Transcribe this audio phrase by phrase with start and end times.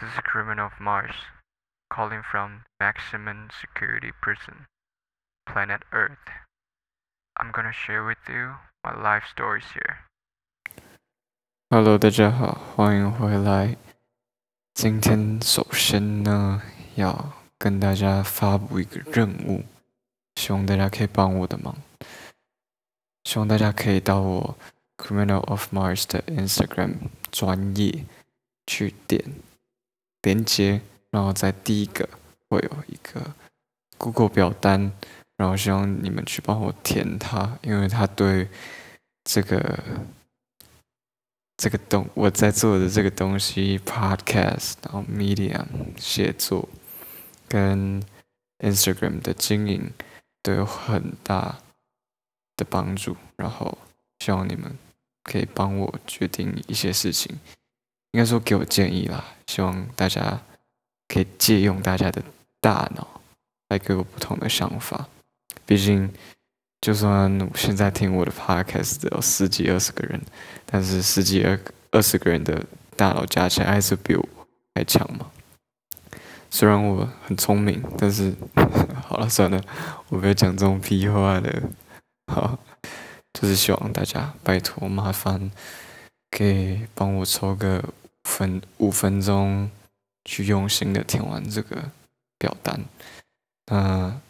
[0.00, 1.16] This is criminal of Mars,
[1.90, 4.66] calling from maximum security prison,
[5.44, 6.22] planet Earth.
[7.34, 10.06] I'm gonna share with you my life stories here.
[11.70, 13.76] Hello，大家好，欢迎回来。
[14.72, 16.62] 今天首先呢，
[16.94, 19.64] 要跟大家发布一个任务，
[20.36, 21.74] 希望大家可以帮我的忙。
[23.24, 24.56] 希望大家可以到我
[24.96, 28.04] Criminal of Mars 的 Instagram 专业
[28.64, 29.24] 去点。
[30.22, 30.80] 连接，
[31.10, 32.08] 然后在第一个
[32.48, 33.34] 会有一个
[33.96, 34.92] Google 表单，
[35.36, 38.48] 然后希望你们去帮我填它，因为它对
[39.24, 39.78] 这个
[41.56, 46.68] 这个东我在做的这个东西 Podcast，然后 Medium 写作
[47.48, 48.02] 跟
[48.58, 49.92] Instagram 的经营
[50.42, 51.60] 都有很大
[52.56, 53.78] 的帮助，然后
[54.20, 54.76] 希望你们
[55.22, 57.38] 可以帮我决定一些事情。
[58.12, 60.40] 应该说给我建议啦，希望大家
[61.06, 62.22] 可以借用大家的
[62.60, 63.20] 大脑
[63.68, 65.06] 来给我不同的想法。
[65.66, 66.10] 毕竟，
[66.80, 70.20] 就算现在听我的 podcast 只有十几二十个人，
[70.64, 71.58] 但是十几二
[71.90, 72.64] 二十个人的
[72.96, 74.28] 大脑加起来还是比我
[74.74, 75.30] 还强嘛。
[76.50, 78.34] 虽然我很聪明，但是
[79.04, 79.62] 好了算了，
[80.08, 81.62] 我不要讲这种屁话了。
[82.32, 82.58] 好，
[83.34, 85.50] 就是希望大家拜托麻烦。
[86.30, 87.82] 可以帮我抽个
[88.24, 89.70] 分五分钟，
[90.24, 91.90] 去用心的填完这个
[92.38, 92.84] 表单。
[93.66, 94.20] 那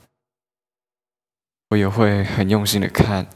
[1.71, 3.27] 我也会很用心的看，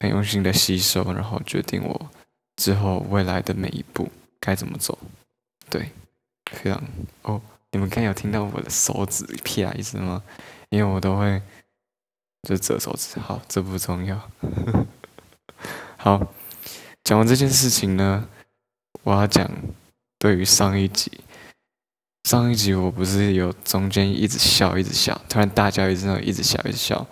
[0.00, 2.10] 很用心的吸收，然后决定我
[2.56, 4.98] 之后未来的每一步该怎么走。
[5.68, 5.90] 对，
[6.52, 6.82] 非常
[7.22, 10.22] 哦，你们刚有听到我的手指撇一声吗？
[10.70, 11.42] 因为我都会
[12.48, 13.18] 就折手指。
[13.18, 14.30] 好，这不重要。
[15.98, 16.32] 好。
[17.06, 18.26] 讲完这件事情呢，
[19.04, 19.48] 我要讲
[20.18, 21.20] 对于上一集，
[22.24, 27.06] 上一集我不是有中间一直笑一直笑，突然大叫一声，一直笑一直笑，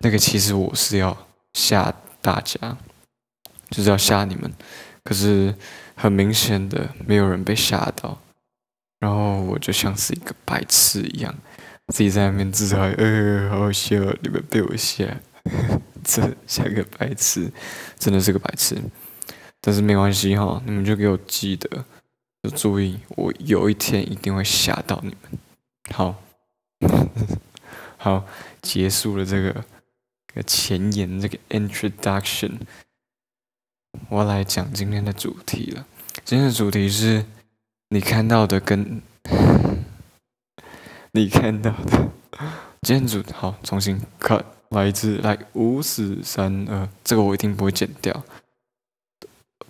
[0.00, 1.16] 那个其实我是要
[1.54, 1.90] 吓
[2.20, 2.76] 大家，
[3.70, 4.52] 就是要吓你们，
[5.04, 5.54] 可是
[5.94, 8.20] 很明显的没有人被吓到，
[8.98, 11.34] 然后我就像是一个白痴一样，
[11.94, 15.06] 自己在那边自嗨，呃，好好笑，你们被我吓，
[16.04, 17.50] 这像个白痴，
[17.98, 18.76] 真的是个白痴。
[19.60, 21.84] 但是没关系哈，你们就给我记得，
[22.42, 25.38] 就注意，我有一天一定会吓到你们。
[25.92, 26.22] 好，
[27.98, 28.24] 好，
[28.62, 29.64] 结束了这个
[30.34, 32.52] 个前言，这个 introduction，
[34.08, 35.86] 我来讲今天的主题了。
[36.24, 37.24] 今天的主题是
[37.88, 39.02] 你看到的跟
[41.12, 42.10] 你看到的。
[42.82, 48.24] 今天主好，重新 cut，来一次，来五四三二，这个我一定不会剪掉。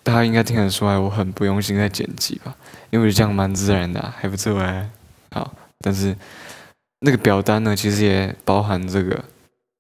[0.02, 2.56] 大家应该听得出来，我很不用心在剪辑吧？
[2.88, 4.90] 因为这样蛮自然的，还不错哎。
[5.30, 6.16] 好，但是
[7.00, 9.24] 那个表单呢，其实也包含这个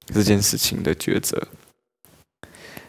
[0.06, 1.48] 这件事情的抉择。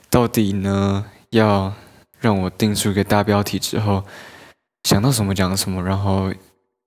[0.09, 1.73] 到底呢，要
[2.19, 4.03] 让我定出一个大标题之后，
[4.83, 6.33] 想到什么讲什么，然后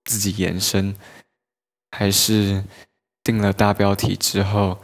[0.03, 0.95] 自己延伸，
[1.91, 2.63] 还是
[3.23, 4.77] 定了大标题之后，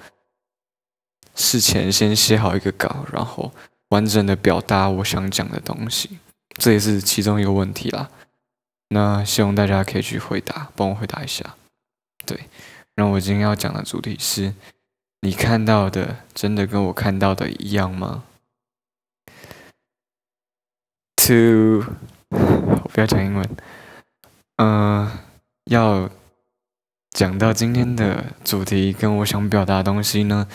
[1.36, 3.54] 事前先写好一个稿，然后。
[3.91, 6.19] 完整的表达我想讲的东西，
[6.56, 8.09] 这也是其中一个问题啦。
[8.90, 11.56] 那希望大家可以去回答，帮我回答一下。
[12.25, 12.47] 对，
[12.96, 14.53] 那我今天要讲的主题是：
[15.22, 18.24] 你看到的真的跟我看到的一样吗
[21.18, 21.84] ？To，
[22.29, 23.50] 不要讲英文。
[24.56, 25.12] 嗯，
[25.66, 26.09] 要
[27.09, 30.47] 讲到今天的主题跟我想表达的东西呢，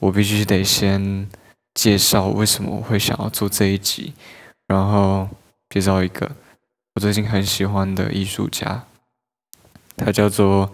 [0.00, 1.30] 我必须得先。
[1.74, 4.14] 介绍为什么我会想要做这一集，
[4.68, 5.28] 然后
[5.68, 6.30] 介绍一个
[6.94, 8.84] 我最近很喜欢的艺术家，
[9.96, 10.72] 他叫做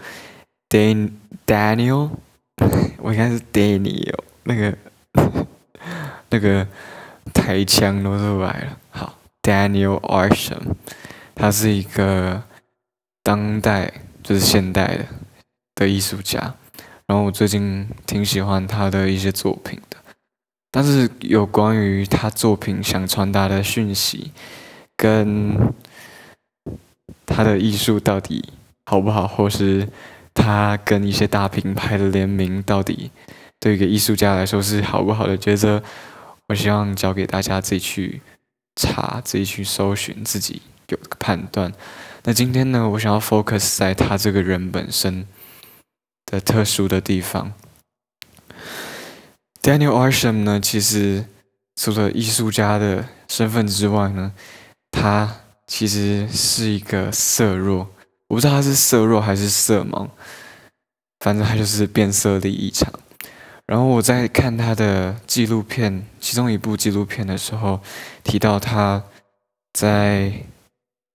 [0.69, 1.13] Dan
[1.47, 2.11] Daniel，
[3.01, 4.79] 我应该是 Daniel，那个
[6.29, 6.69] 那个
[7.33, 8.79] 台腔都出来了。
[8.91, 10.75] 好，Daniel Arsham，
[11.35, 12.43] 他是一个
[13.23, 13.93] 当代
[14.23, 15.07] 就是现代的
[15.75, 16.55] 的艺术家，
[17.07, 19.97] 然后我最近挺喜欢他的一些作品的。
[20.71, 24.31] 但是有关于他作品想传达的讯息，
[24.97, 25.57] 跟
[27.27, 28.53] 他的艺术到底
[28.87, 29.89] 好不好，或是
[30.33, 33.11] 他跟一些大品牌的联名到底
[33.59, 35.83] 对一个艺术家来说是好不好的，觉得
[36.49, 38.21] 我希望交给大家自己去
[38.77, 41.73] 查，自己去搜寻，自己有个判断。
[42.23, 45.27] 那今天呢，我想要 focus 在他这个人本身
[46.27, 47.53] 的特殊的地方。
[49.63, 51.25] Daniel Arsham 呢，其实
[51.77, 54.33] 除了艺术家的身份之外呢，
[54.91, 55.37] 他
[55.67, 57.89] 其实是一个色弱，
[58.29, 60.09] 我不知道他是色弱还是色盲，
[61.21, 62.93] 反正他就是变色力异常。
[63.67, 67.81] 然后我在看他的纪录片，其中一部纪录片的时候，
[68.25, 69.05] 提到他
[69.73, 70.33] 在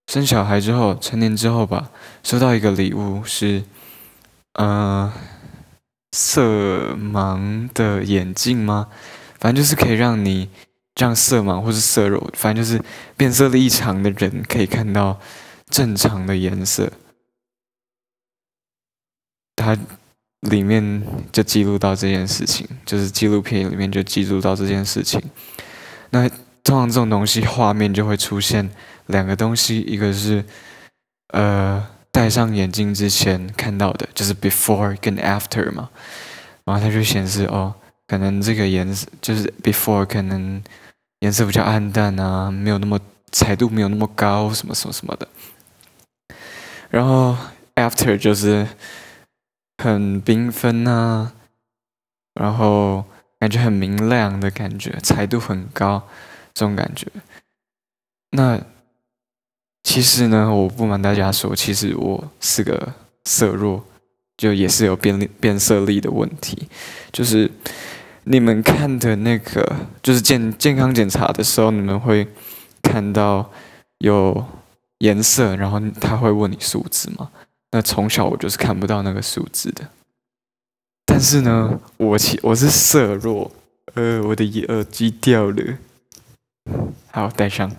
[0.06, 1.90] 生小孩之后，成年之后吧，
[2.22, 3.64] 收到一个礼物是，
[4.54, 5.12] 呃，
[6.16, 8.88] 色盲的眼镜吗？
[9.38, 10.48] 反正就是可以让你
[10.96, 12.82] 让色盲或是色弱，反正就是
[13.16, 15.20] 变色力异常的人可以看到
[15.68, 16.90] 正常的颜色。
[19.54, 19.76] 它。
[20.42, 21.02] 里面
[21.32, 25.20] 就记录到这件事情，就是纪录片里面就记录到这件事情。
[26.10, 26.28] 那
[26.62, 28.70] 通常这种东西画面就会出现
[29.06, 30.44] 两个东西，一个是
[31.32, 31.84] 呃
[32.16, 35.90] 戴上眼镜之前看到的，就是 before 跟 after 嘛，
[36.64, 37.74] 然后它就显示哦，
[38.06, 40.62] 可能这个颜色就是 before 可能
[41.18, 42.98] 颜色比较暗淡啊，没有那么
[43.30, 45.28] 彩度没有那么高，什么什么什么的。
[46.88, 47.36] 然后
[47.74, 48.66] after 就是。
[49.78, 51.34] 很缤纷啊，
[52.32, 53.04] 然后
[53.38, 56.08] 感觉很明亮的感觉，彩度很高，
[56.54, 57.06] 这种感觉。
[58.30, 58.58] 那
[59.86, 62.92] 其实呢，我不瞒大家说，其实我是个
[63.24, 63.84] 色弱，
[64.36, 66.66] 就也是有变变色力的问题。
[67.12, 67.48] 就是
[68.24, 72.26] 你们看的那个，就是健健康检查的时候，你们会
[72.82, 73.48] 看到
[73.98, 74.44] 有
[74.98, 77.30] 颜色，然后他会问你数字吗？
[77.70, 79.88] 那从小我就是看不到那个数字的，
[81.04, 83.52] 但是呢，我其我是色弱，
[83.94, 85.78] 呃，我的耳机掉了，
[87.12, 87.70] 好戴上，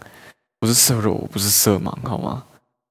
[0.60, 2.44] 不是色弱，我不是色盲，好吗？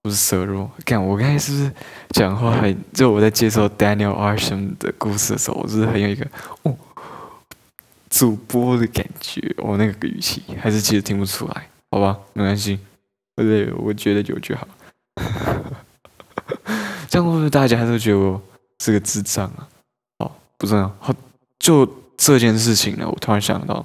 [0.02, 0.70] 不是色弱。
[0.84, 1.72] 看我刚才是不是
[2.10, 6.24] 讲话很，就我在介绍 Daniel Arsham 的故事的时候，我是很有一个
[6.62, 6.76] 哦
[8.08, 12.78] 主播的感觉，我那个语气还是其实听不出来，好吧，没关系，
[13.34, 14.68] 对，我觉得有就好。
[17.08, 18.40] 这样会不会大家都觉得我
[18.78, 19.68] 是个智障啊？
[20.18, 20.96] 哦，不重要。
[21.00, 21.12] 好，
[21.58, 21.84] 就
[22.16, 23.84] 这件事情呢，我突然想到，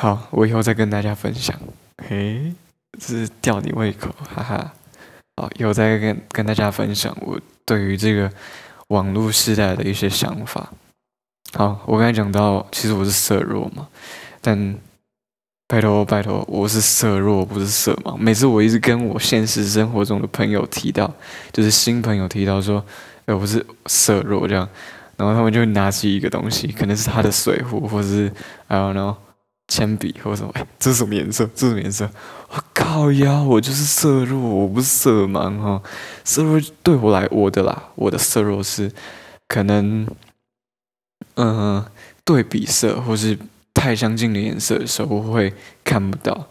[0.00, 1.54] 好，我以后再跟大家分享。
[2.08, 2.54] 嘿，
[2.98, 4.72] 是吊你胃口，哈哈。
[5.36, 8.32] 好，以后再跟跟大家分享我对于这个
[8.88, 10.72] 网络时代的一些想法。
[11.52, 13.88] 好，我刚才讲到，其实我是色弱嘛，
[14.40, 14.74] 但。
[15.68, 18.16] 拜托拜托，我是色弱，不是色盲。
[18.16, 21.14] 每次我一直跟我现实生活中的朋友提到，
[21.52, 22.84] 就是新朋友提到说，
[23.26, 24.68] 哎，我是色弱这样，
[25.16, 28.32] 然后他们就会拿起一个东西，可能是他的水壶，或者是
[28.66, 29.14] I don't know
[29.70, 30.50] 铅笔或什么。
[30.52, 31.48] 哎， 这是什么颜色？
[31.54, 32.10] 这是什么颜色？
[32.50, 35.82] 我靠呀，我就是色弱，我不是色盲哈。
[36.24, 38.92] 色弱对我来，我的啦，我的色弱是
[39.48, 40.06] 可能，
[41.36, 41.82] 嗯，
[42.26, 43.38] 对比色或是。
[43.72, 46.48] 太相近的颜色的时候，我会看不到。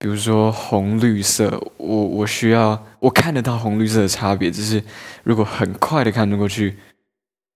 [0.00, 4.82] 比如说红绿色，我我需要我看得到红绿色的差别，就是
[5.22, 6.76] 如果很快的看得过去，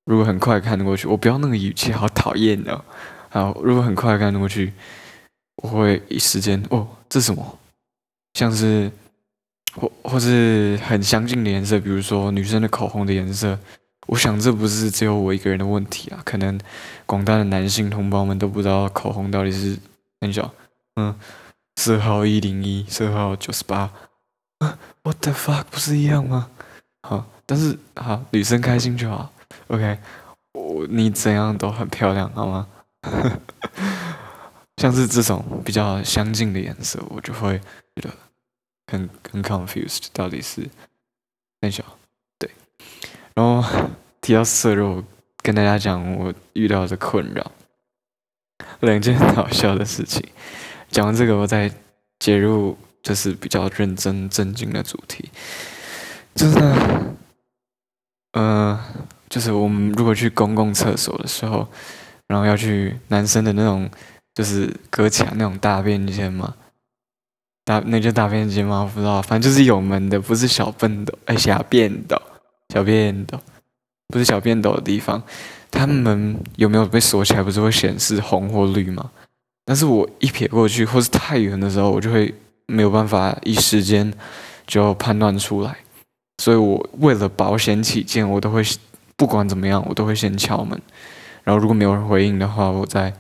[0.05, 2.85] 如果很快看得过去，我不要那个语气，好讨厌哦。
[3.31, 4.73] 好，如果很快看过去，
[5.63, 7.59] 我会一时间哦，这什么？
[8.35, 8.91] 像是
[9.75, 13.59] 或或是很相近的颜色，比如说女生的口红的颜色。
[14.07, 16.59] 我想这不是只有我一个人的问题啊，可能
[17.07, 19.79] 广大的男性同胞们都不知道口红到底是
[20.21, 20.53] 很小，
[20.97, 21.15] 嗯，
[21.77, 23.93] 色号一零一，色号九十八
[25.05, 26.51] ，What the fuck，不是一样吗？
[27.03, 29.31] 好，但是好，女生开心就好
[29.69, 29.99] ，OK，
[30.55, 32.67] 我你怎样都很漂亮，好吗？
[33.03, 33.41] 呵 呵
[34.77, 37.59] 像是这种比较相近的颜色，我就会
[37.95, 38.11] 觉得
[38.87, 40.69] 很很 confused，到底是
[41.61, 41.85] 很小。
[42.39, 42.51] 对
[43.35, 43.63] 然后
[44.21, 45.05] 提到色弱，
[45.43, 47.53] 跟大家讲我遇到的困扰，
[48.81, 50.27] 两件很好笑的事情。
[50.91, 51.71] 讲完这个，我再
[52.19, 55.31] 接入就是比较认真正经的主题，
[56.35, 57.17] 就是呢，
[58.33, 58.81] 呃，
[59.29, 61.69] 就是我们如果去公共厕所的时候，
[62.31, 63.91] 然后要去男生的那种
[64.37, 66.55] 就是隔墙那种大便间嘛，
[67.65, 68.83] 大那叫大便间吗？
[68.83, 72.23] 我不知道，反正就是有门的，不是小便斗，哎，小便斗。
[72.73, 73.37] 小便斗
[74.07, 75.21] 不是小便斗的地方，
[75.73, 77.43] 他们有没有被锁起来？
[77.43, 79.11] 不是会显示红或绿吗？
[79.65, 82.33] 但是我一瞥过去，或是太远的时候，我就会
[82.67, 84.15] 没有办法一时间
[84.69, 85.77] 就判断出来。
[86.39, 88.63] 所以我为了保险起见，我都会
[89.17, 90.81] 不管怎么样，我都会先敲门。
[91.45, 93.13] 然后如果没有人回应的话，我再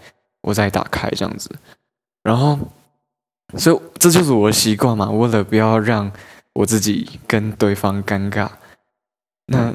[0.43, 1.50] 我再打开这样子。
[2.23, 2.59] 然后，
[3.57, 5.11] 所以这就是我的习惯嘛。
[5.11, 6.11] 为了不要让
[6.53, 8.49] 我自己跟对方尴尬。
[9.47, 9.75] 那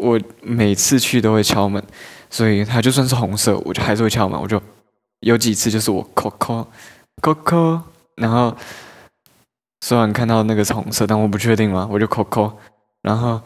[0.00, 1.82] 我每次去都会敲门，
[2.30, 4.40] 所以它就算是红色，我就还是会敲门。
[4.40, 4.60] 我就
[5.20, 6.66] 有几次就是我扣扣
[7.20, 7.80] 扣扣，
[8.16, 8.56] 然后
[9.82, 12.56] 虽然看到那个是红色，但我不确定嘛，我就扣扣，
[13.02, 13.40] 然后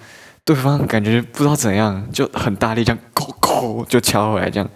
[0.47, 4.71] 对方感觉不知道怎样，就很大力这样扣扣就敲回来，这样，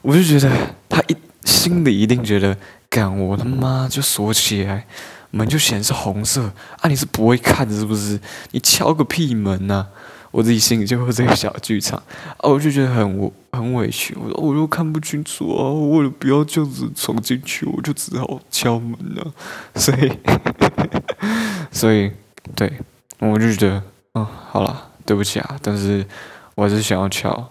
[0.00, 0.48] 我就觉得
[0.88, 2.56] 他一心里一定觉得，
[2.88, 4.86] 干我他妈就锁起来，
[5.32, 6.44] 门就显示红色
[6.80, 8.20] 啊，你是不会看是不是？
[8.52, 9.88] 你敲个屁门呐！
[10.30, 12.00] 我自己心里就会这个小剧场
[12.38, 14.14] 啊，我就觉得很很委屈。
[14.14, 19.32] 我说我又看不清楚啊，为了不要这样子闯进去，我就只好敲门了。
[19.74, 20.12] 所以，
[21.72, 22.12] 所以，
[22.54, 22.72] 对，
[23.18, 23.82] 我就觉得，
[24.14, 26.04] 嗯，好了，对不起啊，但是
[26.54, 27.50] 我还是想要敲，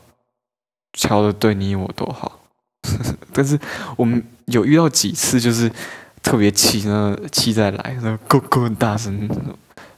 [0.93, 2.39] 敲的对你我都好。
[3.33, 3.59] 但是
[3.95, 5.71] 我们有遇到几次，就是
[6.23, 9.29] 特别气，那气再来，那够够很大声，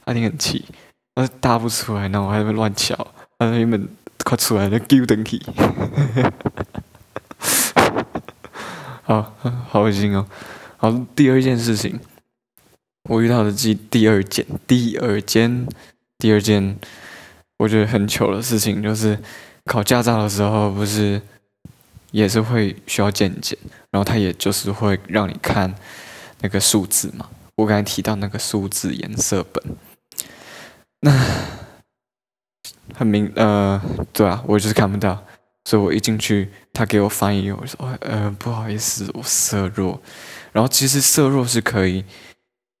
[0.04, 0.64] 阿丁很气。
[1.14, 2.94] 我答不出来，然后我还在乱敲，
[3.38, 3.88] 然后，原本
[4.24, 5.40] 快出来了，丢登去，
[9.02, 9.32] 好
[9.68, 10.26] 好恶心哦。
[10.76, 12.00] 好，第二件事情，
[13.08, 15.68] 我遇到的第第二件、第二件、
[16.18, 16.76] 第二件，
[17.58, 19.18] 我觉得很糗的事情，就是
[19.64, 21.20] 考驾照的时候，不是
[22.10, 23.58] 也是会需要见检，
[23.90, 25.74] 然后他也就是会让你看
[26.40, 27.28] 那个数字嘛。
[27.56, 29.62] 我刚才提到那个数字颜色本。
[31.00, 31.12] 那
[32.94, 33.80] 很明呃，
[34.12, 35.24] 对啊，我就是看不到，
[35.64, 40.00] 所以我一进去，他给我翻译，我说呃不好意思，我色弱。
[40.52, 42.04] 然后其实色弱是可以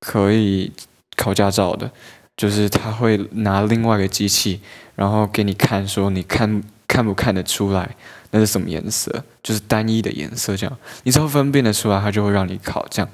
[0.00, 0.72] 可以
[1.16, 1.90] 考驾照的，
[2.36, 4.60] 就是他会拿另外一个机器，
[4.94, 7.94] 然后给你看，说你看看不看得出来
[8.30, 13.08] 那是什么颜色，就是单一的颜色这样，你只要分辨得出来，他就会让你考这样。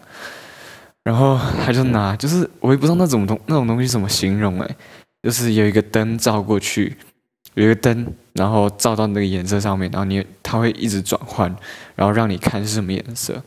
[1.03, 4.77] 然后他就拿，就是我也不知道那种东那种东西怎么形容哎。
[5.23, 6.97] 就是有一个灯照过去，
[7.53, 11.55] 有一个灯，然后照到那个颜色上面，然后你它会一直转换，
[11.95, 13.43] 然后让你看是什么颜色。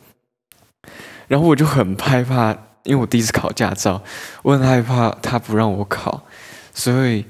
[1.26, 4.02] 然后我就很害怕，因为我第一次考驾照，
[4.42, 6.24] 我很害怕他不让我考，
[6.72, 7.24] 所以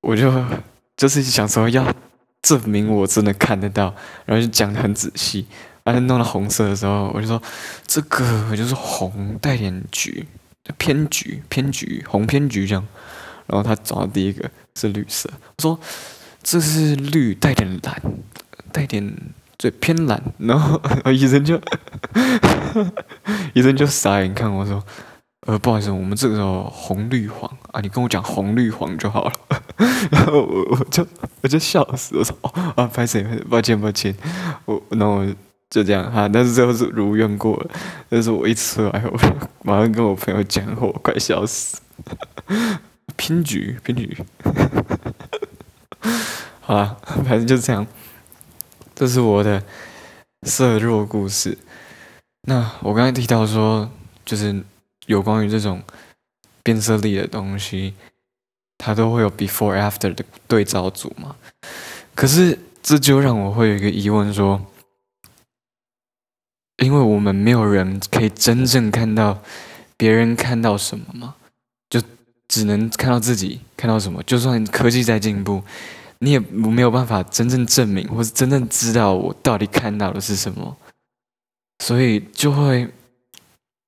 [0.00, 0.44] 我就
[0.96, 1.86] 就是想说要
[2.42, 5.46] 证明我真的看得到，然后就讲的很仔细。
[5.82, 7.42] 然后弄到红色的时候，我就说
[7.86, 10.26] 这个就是红带点橘，
[10.76, 12.86] 偏橘偏橘红偏橘这样。
[13.46, 15.80] 然后他找到第一个是绿色，我说
[16.42, 18.02] 这是绿带点蓝，
[18.70, 19.12] 带点
[19.60, 20.22] 最偏蓝。
[20.38, 20.80] 然后
[21.12, 21.60] 医生就
[23.52, 24.82] 医生就傻眼看我说，
[25.46, 29.32] 呃不好意思，我们这个红绿黄啊，你跟我讲红绿黄就好了。
[30.10, 31.06] 然后我我就
[31.42, 33.22] 我就笑死，我说哦啊，拍谁？
[33.50, 34.14] 抱歉抱歉，
[34.64, 35.26] 我那我
[35.68, 36.26] 就这样哈。
[36.26, 37.70] 但是最后是如愿过了。
[38.08, 39.18] 但是我一出来，我
[39.62, 41.78] 马上跟我朋友讲，我快笑死。
[43.16, 44.16] 偏局，偏局，
[46.60, 47.86] 好了，反正就是这样。
[49.00, 49.64] 这是我的
[50.46, 51.56] 色弱故事。
[52.42, 53.90] 那我刚才提到说，
[54.26, 54.62] 就是
[55.06, 55.82] 有关于这种
[56.62, 57.94] 变色力的东西，
[58.76, 61.34] 它都会有 before after 的对照组嘛。
[62.14, 64.60] 可是这就让我会有一个疑问说，
[66.84, 69.42] 因为我们没有人可以真正看到
[69.96, 71.36] 别人看到什么吗？
[72.48, 75.62] 只能看到自己看到什么，就算科技在进步，
[76.20, 80.76] 你也没有办法真正证明，或是真正知道我到底看到的是什么，
[81.82, 82.88] 所以就会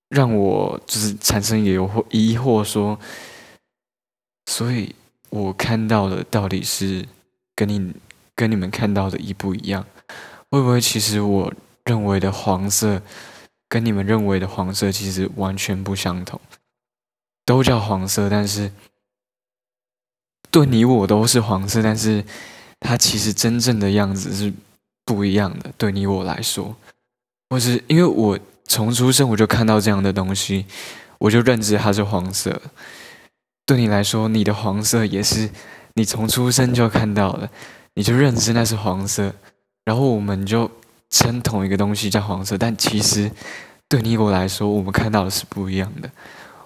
[0.08, 2.98] 让我就是产生疑惑，疑惑说，
[4.46, 4.94] 所以
[5.30, 7.06] 我看到的到底是
[7.54, 7.92] 跟你
[8.34, 9.86] 跟你们看到的一不一样？
[10.50, 11.52] 会不会其实我
[11.84, 13.02] 认为的黄色，
[13.68, 16.40] 跟你们认为的黄色其实完全不相同？
[17.44, 18.70] 都叫黄色，但是
[20.52, 22.22] 对你我都是黄色，但是
[22.78, 24.52] 它其实真正的样子是
[25.04, 25.72] 不一样的。
[25.78, 26.76] 对你我来说，
[27.48, 30.66] 或是因为我从出生我就看到这样的东西，
[31.18, 32.60] 我就认知它是黄色。
[33.64, 35.48] 对你来说，你的黄色也是
[35.94, 37.48] 你从出生就看到了，
[37.94, 39.32] 你就认知那是黄色，
[39.84, 40.70] 然后我们就
[41.08, 43.30] 称同一个东西叫黄色，但其实
[43.88, 46.10] 对你我来说，我们看到的是不一样的。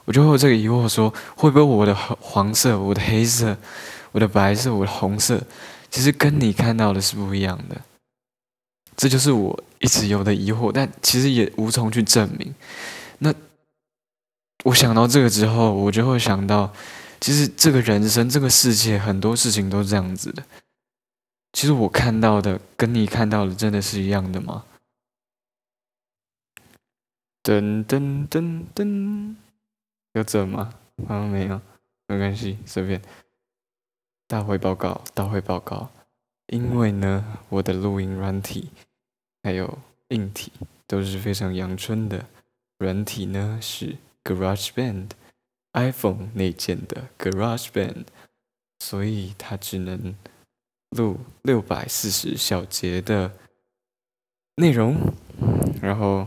[0.07, 3.57] 我就会有这个疑惑：说会不会我的黄色、我的黑色、
[4.13, 5.43] 我的白色、我的红色，
[5.91, 7.81] 其实跟你看到的是不一样的？
[8.97, 12.55] 这就是我一直有的疑惑，但其实也无从去证明。
[13.19, 13.35] 那
[14.65, 16.73] 我想到这个之后，我就会想到，
[17.21, 20.43] 其实这个人生、这个世界，很多事情都是这样子的。
[21.53, 24.65] 其实我看到的跟你看到的真的是一样的吗？
[27.43, 29.35] 噔噔噔噔。
[30.17, 30.73] 有准吗？
[31.07, 31.61] 好像没有，
[32.07, 33.03] 没关系，随便。
[34.27, 35.91] 大会报告，大会报告。
[36.47, 38.71] 因为呢，我的录音软体
[39.43, 40.51] 还有硬体
[40.87, 42.25] 都是非常阳春的。
[42.79, 48.07] 软体呢是 GarageBand，iPhone 内建的 GarageBand，
[48.79, 50.15] 所以它只能
[50.91, 53.33] 录六百四十小节的
[54.55, 54.97] 内容，
[55.83, 56.27] 然后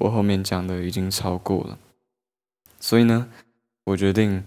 [0.00, 1.78] 我后面讲的已经超过了，
[2.80, 3.30] 所以呢，
[3.84, 4.44] 我决定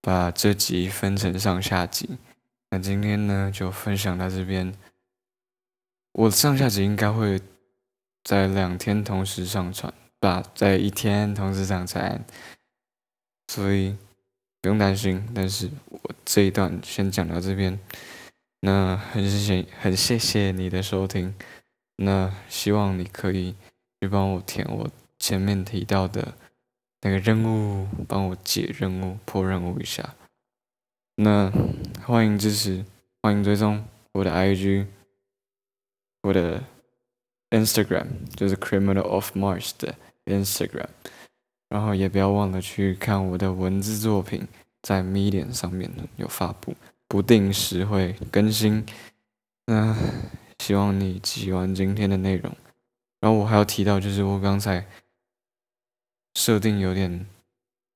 [0.00, 2.16] 把这集分成上下集。
[2.70, 4.72] 那今天呢，就分享到这边。
[6.12, 7.40] 我上下集应该会
[8.24, 12.24] 在两天同时上传，不，在一天同时上传，
[13.48, 13.96] 所以
[14.62, 15.28] 不用担心。
[15.34, 17.78] 但是我这一段先讲到这边，
[18.60, 21.34] 那很谢谢，很谢谢你的收听。
[21.96, 23.54] 那希望你可以
[24.00, 26.34] 去帮我填我前面提到的
[27.02, 30.14] 那个任务，帮我解任务、破任务一下。
[31.16, 31.52] 那
[32.04, 32.84] 欢迎支持，
[33.22, 34.86] 欢迎追踪我的 IG。
[36.22, 36.64] 我的
[37.50, 40.88] Instagram 就是 Criminal of Mars 的 Instagram，
[41.68, 44.48] 然后也不要忘了去看我的文字作品，
[44.82, 46.74] 在 Medium 上面有发布，
[47.06, 48.84] 不定时会更新。
[49.66, 49.96] 那
[50.58, 52.52] 希望你喜欢今天的内容。
[53.20, 54.84] 然后我还要提到，就是我刚才
[56.36, 57.26] 设定有点，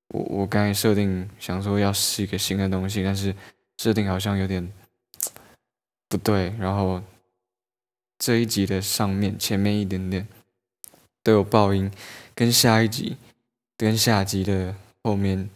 [0.09, 3.37] 我我刚才设定想说要试一个新的东西，但是
[3.77, 4.73] 设定好像有点
[6.09, 7.03] 不对，然后。
[8.23, 10.29] 这一集的上面前面一点点
[11.23, 11.91] 都有爆音，
[12.35, 13.17] 跟下一集
[13.79, 15.49] 跟下集的后面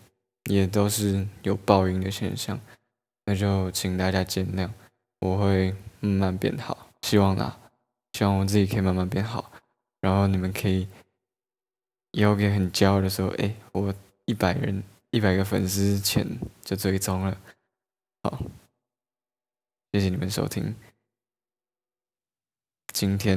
[0.47, 2.59] 也都是有爆音的现象，
[3.26, 4.71] 那就请大家见谅，
[5.21, 7.55] 我会慢慢变好，希望啦，
[8.14, 9.53] 希望我自己可以慢慢变好，
[10.00, 10.88] 然后你们可以
[12.14, 13.92] 以后可以很骄傲的时候，哎，我
[14.25, 16.25] 一百人一百个粉丝前
[16.62, 17.37] 就追踪了，
[18.23, 18.40] 好，
[19.92, 20.75] 谢谢你们收听。
[22.92, 23.37] 今天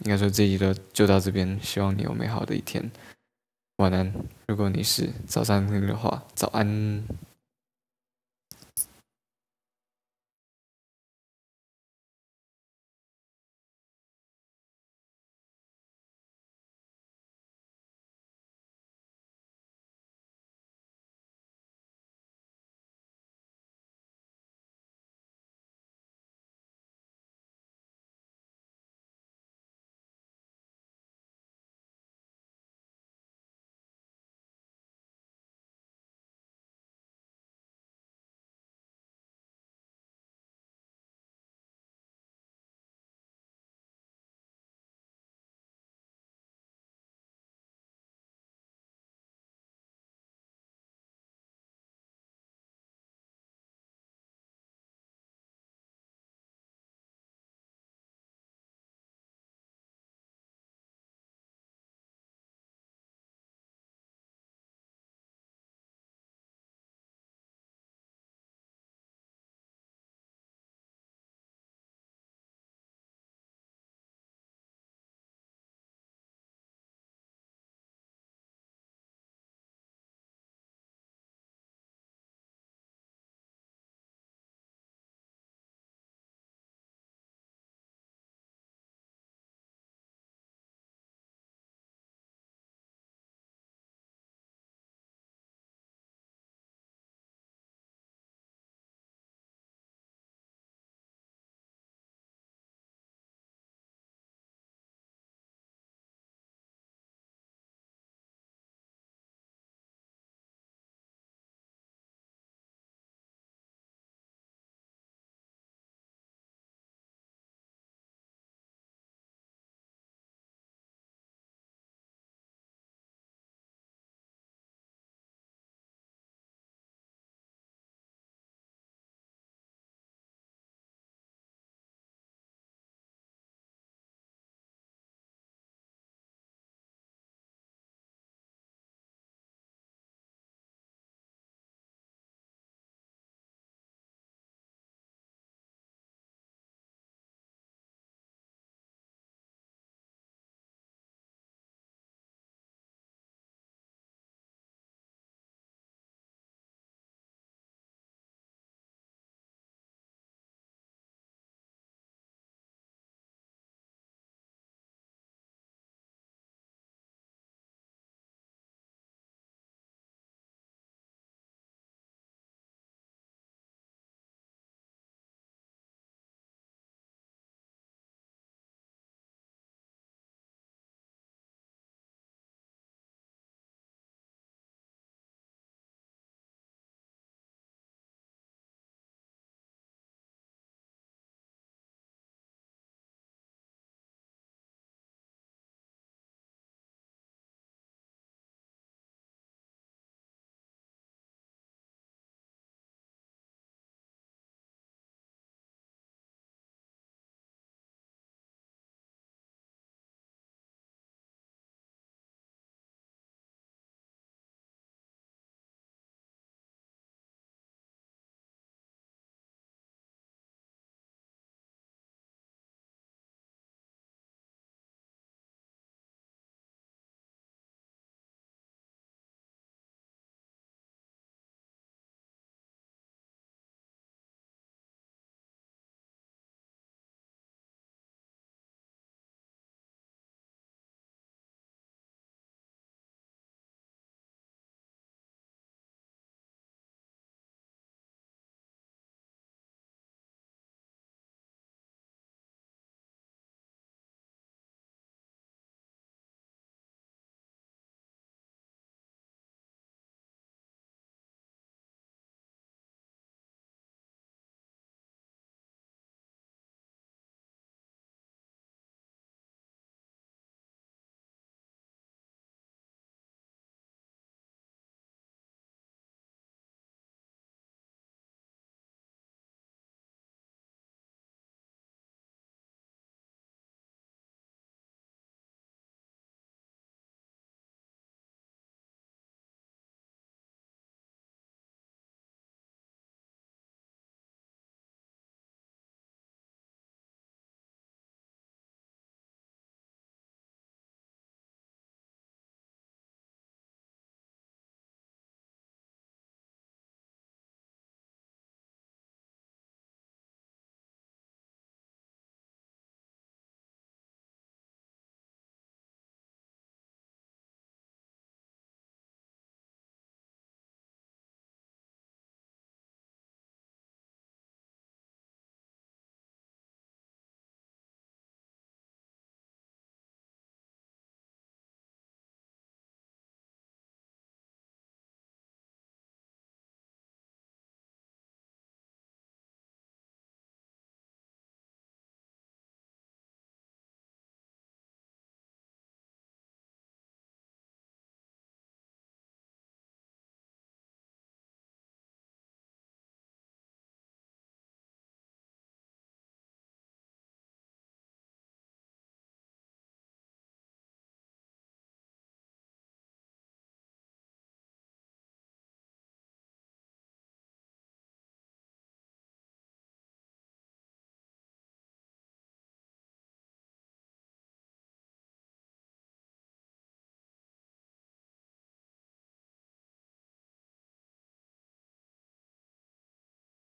[0.00, 2.90] 应该说这一集的就到这边，希望你有美好的一天，
[3.76, 4.12] 晚安。
[4.46, 7.02] 如果你是早上听的话，早安。